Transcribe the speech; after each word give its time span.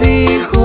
dijo 0.00 0.57